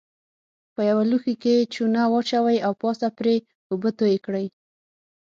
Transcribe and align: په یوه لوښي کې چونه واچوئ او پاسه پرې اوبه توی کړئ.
په 0.73 0.81
یوه 0.89 1.03
لوښي 1.09 1.35
کې 1.43 1.69
چونه 1.73 2.01
واچوئ 2.11 2.57
او 2.65 2.73
پاسه 2.81 3.07
پرې 3.17 3.35
اوبه 3.71 3.89
توی 3.99 4.17
کړئ. 4.25 4.45